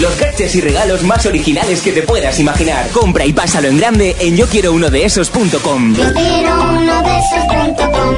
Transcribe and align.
Los 0.00 0.18
gadgets 0.18 0.56
y 0.56 0.60
regalos 0.60 1.04
más 1.04 1.24
originales 1.24 1.80
que 1.80 1.92
te 1.92 2.02
puedas 2.02 2.40
imaginar. 2.40 2.88
Compra 2.90 3.24
y 3.26 3.32
pásalo 3.32 3.68
en 3.68 3.78
grande 3.78 4.16
en 4.18 4.36
yo 4.36 4.48
quiero 4.48 4.72
uno 4.72 4.90
de 4.90 5.04
esos.com. 5.04 5.94
Yo 5.94 6.12
quiero 6.12 6.62
uno 6.62 7.02
de 7.02 7.18
esos.com. 7.18 8.16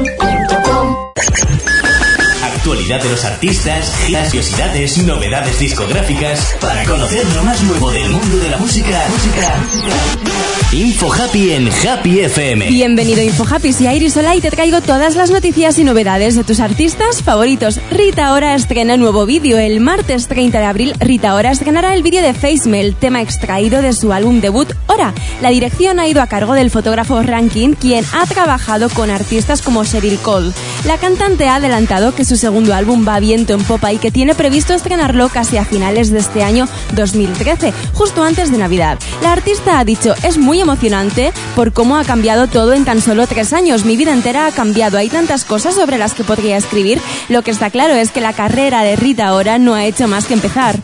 Actualidad 2.42 3.02
de 3.02 3.10
los 3.10 3.24
artistas, 3.26 3.92
curiosidades, 4.06 4.96
novedades 4.98 5.58
discográficas, 5.58 6.56
para 6.62 6.82
conocer 6.84 7.26
lo 7.34 7.44
más 7.44 7.62
nuevo 7.62 7.92
del 7.92 8.08
mundo 8.08 8.38
de 8.38 8.48
la 8.48 8.56
música. 8.56 9.04
música. 9.10 10.55
Info 10.76 11.10
Happy 11.10 11.52
en 11.52 11.70
Happy 11.88 12.20
FM. 12.20 12.68
Bienvenido 12.68 13.22
Info 13.22 13.46
Happy, 13.50 13.72
soy 13.72 13.86
Iris 13.86 14.14
Hola 14.18 14.36
y 14.36 14.42
te 14.42 14.50
traigo 14.50 14.82
todas 14.82 15.16
las 15.16 15.30
noticias 15.30 15.78
y 15.78 15.84
novedades 15.84 16.36
de 16.36 16.44
tus 16.44 16.60
artistas 16.60 17.22
favoritos. 17.22 17.80
Rita 17.90 18.34
Ora 18.34 18.54
estrena 18.54 18.98
nuevo 18.98 19.24
vídeo. 19.24 19.56
El 19.56 19.80
martes 19.80 20.28
30 20.28 20.58
de 20.58 20.64
abril, 20.66 20.92
Rita 21.00 21.34
Ora 21.34 21.50
estrenará 21.50 21.94
el 21.94 22.02
vídeo 22.02 22.20
de 22.20 22.34
Facemail, 22.34 22.94
tema 22.94 23.22
extraído 23.22 23.80
de 23.80 23.94
su 23.94 24.12
álbum 24.12 24.42
debut 24.42 24.70
Ora. 24.86 25.14
La 25.40 25.48
dirección 25.48 25.98
ha 25.98 26.08
ido 26.08 26.20
a 26.20 26.26
cargo 26.26 26.52
del 26.52 26.70
fotógrafo 26.70 27.22
Rankin, 27.22 27.72
quien 27.72 28.04
ha 28.12 28.26
trabajado 28.26 28.90
con 28.90 29.08
artistas 29.08 29.62
como 29.62 29.82
Sheryl 29.82 30.18
Cole. 30.18 30.52
La 30.84 30.98
cantante 30.98 31.48
ha 31.48 31.54
adelantado 31.54 32.14
que 32.14 32.26
su 32.26 32.36
segundo 32.36 32.74
álbum 32.74 33.08
va 33.08 33.18
viento 33.18 33.54
en 33.54 33.64
popa 33.64 33.94
y 33.94 33.98
que 33.98 34.10
tiene 34.10 34.34
previsto 34.34 34.74
estrenarlo 34.74 35.30
casi 35.30 35.56
a 35.56 35.64
finales 35.64 36.10
de 36.10 36.18
este 36.18 36.42
año 36.42 36.68
2013, 36.92 37.72
justo 37.94 38.22
antes 38.22 38.52
de 38.52 38.58
Navidad. 38.58 38.98
La 39.22 39.32
artista 39.32 39.78
ha 39.78 39.84
dicho, 39.86 40.14
es 40.22 40.36
muy 40.36 40.65
emocionante 40.66 41.32
por 41.54 41.72
cómo 41.72 41.96
ha 41.96 42.04
cambiado 42.04 42.48
todo 42.48 42.72
en 42.72 42.84
tan 42.84 43.00
solo 43.00 43.28
tres 43.28 43.52
años. 43.52 43.84
Mi 43.84 43.96
vida 43.96 44.12
entera 44.12 44.46
ha 44.46 44.52
cambiado. 44.52 44.98
Hay 44.98 45.08
tantas 45.08 45.44
cosas 45.44 45.76
sobre 45.76 45.96
las 45.96 46.12
que 46.12 46.24
podría 46.24 46.56
escribir. 46.56 47.00
Lo 47.28 47.42
que 47.42 47.52
está 47.52 47.70
claro 47.70 47.94
es 47.94 48.10
que 48.10 48.20
la 48.20 48.32
carrera 48.32 48.82
de 48.82 48.96
Rita 48.96 49.28
ahora 49.28 49.58
no 49.58 49.74
ha 49.74 49.84
hecho 49.84 50.08
más 50.08 50.26
que 50.26 50.34
empezar. 50.34 50.76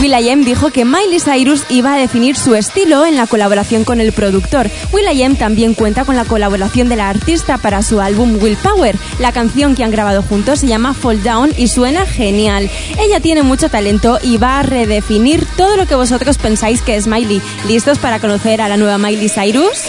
Will.i.am 0.00 0.44
dijo 0.44 0.70
que 0.70 0.84
Miley 0.84 1.18
Cyrus 1.18 1.64
iba 1.68 1.94
a 1.94 1.96
definir 1.96 2.36
su 2.36 2.54
estilo 2.54 3.04
en 3.04 3.16
la 3.16 3.26
colaboración 3.26 3.82
con 3.82 4.00
el 4.00 4.12
productor. 4.12 4.70
Will.i.am 4.92 5.34
también 5.34 5.74
cuenta 5.74 6.04
con 6.04 6.14
la 6.14 6.24
colaboración 6.24 6.88
de 6.88 6.94
la 6.94 7.08
artista 7.08 7.58
para 7.58 7.82
su 7.82 8.00
álbum 8.00 8.40
Willpower. 8.40 8.96
La 9.18 9.32
canción 9.32 9.74
que 9.74 9.82
han 9.82 9.90
grabado 9.90 10.22
juntos 10.22 10.60
se 10.60 10.68
llama 10.68 10.94
Fall 10.94 11.22
Down 11.24 11.50
y 11.56 11.66
suena 11.66 12.06
genial. 12.06 12.70
Ella 13.00 13.18
tiene 13.18 13.42
mucho 13.42 13.70
talento 13.70 14.18
y 14.22 14.36
va 14.36 14.60
a 14.60 14.62
redefinir 14.62 15.44
todo 15.56 15.76
lo 15.76 15.86
que 15.86 15.96
vosotros 15.96 16.38
pensáis 16.38 16.80
que 16.80 16.94
es 16.94 17.08
Miley. 17.08 17.42
¿Listos 17.66 17.98
para 17.98 18.20
conocer 18.20 18.60
a 18.60 18.68
la 18.68 18.76
nueva 18.76 18.98
Miley 18.98 19.28
Cyrus? 19.28 19.82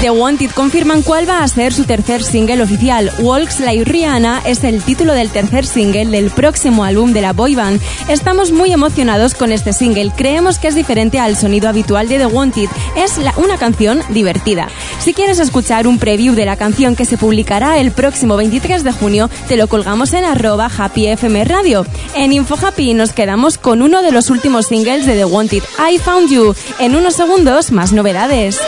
The 0.00 0.10
Wanted 0.10 0.52
confirman 0.52 1.02
cuál 1.02 1.28
va 1.28 1.44
a 1.44 1.48
ser 1.48 1.74
su 1.74 1.84
tercer 1.84 2.22
single 2.22 2.62
oficial. 2.62 3.12
Walks 3.18 3.60
Like 3.60 3.84
Rihanna 3.84 4.40
es 4.46 4.64
el 4.64 4.82
título 4.82 5.12
del 5.12 5.28
tercer 5.28 5.66
single 5.66 6.06
del 6.06 6.30
próximo 6.30 6.84
álbum 6.84 7.12
de 7.12 7.20
la 7.20 7.34
boy 7.34 7.54
band. 7.54 7.82
Estamos 8.08 8.50
muy 8.50 8.72
emocionados 8.72 9.34
con 9.34 9.52
este 9.52 9.74
single. 9.74 10.10
Creemos 10.16 10.58
que 10.58 10.68
es 10.68 10.74
diferente 10.74 11.18
al 11.18 11.36
sonido 11.36 11.68
habitual 11.68 12.08
de 12.08 12.16
The 12.16 12.26
Wanted. 12.26 12.70
Es 12.96 13.20
una 13.36 13.58
canción 13.58 14.00
divertida. 14.08 14.68
Si 15.00 15.12
quieres 15.12 15.38
escuchar 15.38 15.86
un 15.86 15.98
preview 15.98 16.34
de 16.34 16.46
la 16.46 16.56
canción 16.56 16.96
que 16.96 17.04
se 17.04 17.18
publicará 17.18 17.78
el 17.78 17.92
próximo 17.92 18.38
23 18.38 18.82
de 18.82 18.92
junio, 18.92 19.28
te 19.48 19.58
lo 19.58 19.68
colgamos 19.68 20.14
en 20.14 20.24
arroba 20.24 20.70
Happy 20.74 21.08
FM 21.08 21.44
Radio. 21.44 21.84
En 22.14 22.32
Info 22.32 22.56
Happy 22.56 22.94
nos 22.94 23.12
quedamos 23.12 23.58
con 23.58 23.82
uno 23.82 24.00
de 24.00 24.12
los 24.12 24.30
últimos 24.30 24.68
singles 24.68 25.04
de 25.04 25.14
The 25.14 25.26
Wanted, 25.26 25.62
I 25.78 25.98
Found 25.98 26.30
You. 26.30 26.54
En 26.78 26.96
unos 26.96 27.16
segundos, 27.16 27.70
más 27.70 27.92
novedades. 27.92 28.58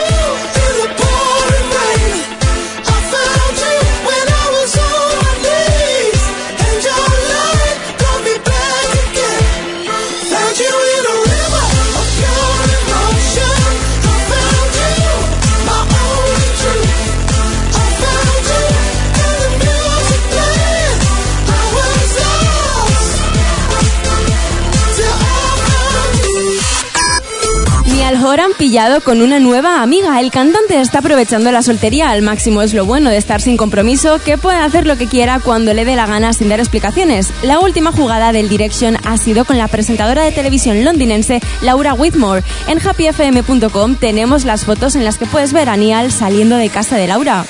Al 28.23 28.29
Horan 28.29 28.51
pillado 28.57 29.01
con 29.01 29.21
una 29.21 29.37
nueva 29.39 29.81
amiga. 29.81 30.17
El 30.21 30.31
cantante 30.31 30.79
está 30.79 30.99
aprovechando 30.99 31.51
la 31.51 31.61
soltería 31.61 32.09
al 32.09 32.21
máximo. 32.21 32.61
Es 32.61 32.73
lo 32.73 32.85
bueno 32.85 33.09
de 33.09 33.17
estar 33.17 33.41
sin 33.41 33.57
compromiso, 33.57 34.17
que 34.23 34.37
puede 34.37 34.59
hacer 34.59 34.87
lo 34.87 34.97
que 34.97 35.07
quiera 35.07 35.41
cuando 35.41 35.73
le 35.73 35.83
dé 35.83 35.97
la 35.97 36.05
gana 36.05 36.31
sin 36.31 36.47
dar 36.47 36.61
explicaciones. 36.61 37.33
La 37.43 37.59
última 37.59 37.91
jugada 37.91 38.31
del 38.31 38.47
Direction 38.47 38.97
ha 39.03 39.17
sido 39.17 39.43
con 39.43 39.57
la 39.57 39.67
presentadora 39.67 40.23
de 40.23 40.31
televisión 40.31 40.85
londinense 40.85 41.41
Laura 41.61 41.93
Whitmore. 41.95 42.43
En 42.67 42.79
happyfm.com 42.79 43.95
tenemos 43.95 44.45
las 44.45 44.63
fotos 44.63 44.95
en 44.95 45.03
las 45.03 45.17
que 45.17 45.25
puedes 45.25 45.51
ver 45.51 45.67
a 45.67 45.75
Niall 45.75 46.09
saliendo 46.09 46.55
de 46.55 46.69
casa 46.69 46.95
de 46.95 47.07
Laura. 47.07 47.45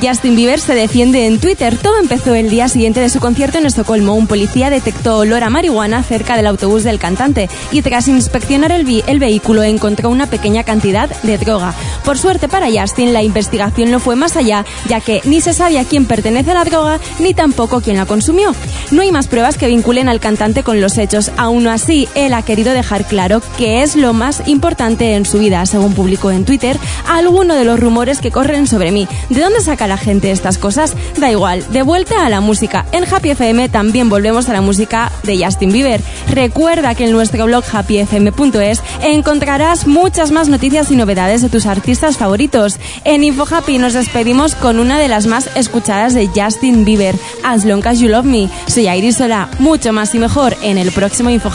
Justin 0.00 0.36
Bieber 0.36 0.60
se 0.60 0.74
defiende 0.74 1.26
en 1.26 1.40
Twitter. 1.40 1.76
Todo 1.76 1.98
empezó 1.98 2.34
el 2.34 2.50
día 2.50 2.68
siguiente 2.68 3.00
de 3.00 3.08
su 3.08 3.18
concierto 3.18 3.58
en 3.58 3.66
Estocolmo. 3.66 4.14
Un 4.14 4.28
policía 4.28 4.70
detectó 4.70 5.18
olor 5.18 5.42
a 5.42 5.50
marihuana 5.50 6.04
cerca 6.04 6.36
del 6.36 6.46
autobús 6.46 6.84
del 6.84 7.00
cantante 7.00 7.48
y 7.72 7.82
tras 7.82 8.06
inspeccionar 8.06 8.70
el, 8.70 9.02
el 9.06 9.18
vehículo 9.18 9.64
encontró 9.64 10.08
una 10.10 10.26
pequeña 10.26 10.62
cantidad 10.62 11.08
de 11.22 11.38
droga. 11.38 11.74
Por 12.04 12.16
suerte 12.16 12.46
para 12.48 12.68
Justin, 12.70 13.12
la 13.12 13.24
investigación 13.24 13.90
no 13.90 13.98
fue 13.98 14.14
más 14.14 14.36
allá, 14.36 14.64
ya 14.88 15.00
que 15.00 15.20
ni 15.24 15.40
se 15.40 15.52
sabe 15.52 15.80
a 15.80 15.84
quién 15.84 16.06
pertenece 16.06 16.54
la 16.54 16.64
droga 16.64 17.00
ni 17.18 17.34
tampoco 17.34 17.80
quién 17.80 17.96
la 17.96 18.06
consumió. 18.06 18.54
No 18.92 19.02
hay 19.02 19.10
más 19.10 19.26
pruebas 19.26 19.58
que 19.58 19.66
vinculen 19.66 20.08
al 20.08 20.20
cantante 20.20 20.62
con 20.62 20.80
los 20.80 20.96
hechos. 20.96 21.32
Aún 21.36 21.66
así, 21.66 22.08
él 22.14 22.34
ha 22.34 22.42
querido 22.42 22.72
dejar 22.72 23.04
claro 23.06 23.42
que 23.56 23.82
es 23.82 23.96
lo 23.96 24.12
más 24.12 24.46
importante 24.46 25.14
en 25.14 25.26
su 25.26 25.40
vida, 25.40 25.66
según 25.66 25.94
publicó 25.94 26.30
en 26.30 26.44
Twitter 26.44 26.78
alguno 27.08 27.56
de 27.56 27.64
los 27.64 27.80
rumores 27.80 28.20
que 28.20 28.30
corren 28.30 28.68
sobre 28.68 28.92
mí. 28.92 29.08
¿De 29.28 29.40
dónde 29.40 29.60
saca 29.60 29.87
la 29.88 29.98
gente 29.98 30.30
estas 30.30 30.58
cosas? 30.58 30.94
Da 31.18 31.30
igual, 31.30 31.64
de 31.72 31.82
vuelta 31.82 32.24
a 32.24 32.28
la 32.28 32.40
música. 32.40 32.86
En 32.92 33.04
Happy 33.04 33.30
FM 33.30 33.68
también 33.68 34.08
volvemos 34.08 34.48
a 34.48 34.52
la 34.52 34.60
música 34.60 35.10
de 35.24 35.44
Justin 35.44 35.72
Bieber. 35.72 36.00
Recuerda 36.28 36.94
que 36.94 37.04
en 37.04 37.12
nuestro 37.12 37.46
blog 37.46 37.64
happyfm.es 37.72 38.82
encontrarás 39.02 39.86
muchas 39.86 40.30
más 40.30 40.48
noticias 40.48 40.90
y 40.90 40.96
novedades 40.96 41.42
de 41.42 41.48
tus 41.48 41.66
artistas 41.66 42.16
favoritos. 42.16 42.78
En 43.04 43.24
Info 43.24 43.46
Happy 43.50 43.78
nos 43.78 43.94
despedimos 43.94 44.54
con 44.54 44.78
una 44.78 44.98
de 44.98 45.08
las 45.08 45.26
más 45.26 45.50
escuchadas 45.54 46.14
de 46.14 46.28
Justin 46.28 46.84
Bieber, 46.84 47.16
As 47.44 47.64
Long 47.64 47.86
As 47.86 47.98
You 47.98 48.08
Love 48.08 48.26
Me. 48.26 48.48
Soy 48.66 48.88
Iris 48.88 49.16
Sola, 49.16 49.48
mucho 49.58 49.92
más 49.92 50.14
y 50.14 50.18
mejor 50.18 50.56
en 50.62 50.78
el 50.78 50.92
próximo 50.92 51.30
Info 51.30 51.50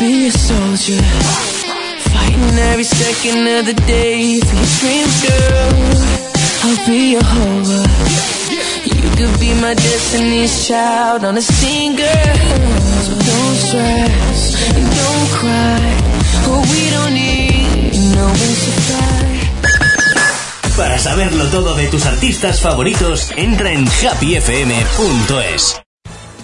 be 0.00 0.28
a 0.28 0.32
soldier, 0.32 1.02
fighting 2.08 2.58
every 2.72 2.84
second 2.84 3.46
of 3.46 3.66
the 3.66 3.74
day 3.86 4.40
for 4.40 4.56
your 4.56 4.70
dreams, 4.80 5.16
girl. 5.28 5.72
I'll 6.64 6.86
be 6.86 7.16
a 7.16 7.22
hova. 7.22 7.80
You 8.96 9.08
could 9.18 9.38
be 9.38 9.52
my 9.60 9.74
destiny's 9.74 10.66
child 10.66 11.24
on 11.24 11.36
a 11.36 11.42
singer. 11.42 12.20
So 13.04 13.12
don't 13.28 13.56
stress 13.66 14.40
and 14.74 14.86
don't 15.00 15.28
cry. 15.38 15.84
Oh, 16.48 16.62
we 16.72 16.82
don't 16.96 17.12
need 17.12 17.92
no. 18.16 18.26
Para 20.76 20.98
saberlo 20.98 21.44
todo 21.50 21.74
de 21.74 21.88
tus 21.88 22.06
artistas 22.06 22.60
favoritos, 22.60 23.32
entra 23.36 23.72
en 23.72 23.86
happyfm.es. 23.86 25.82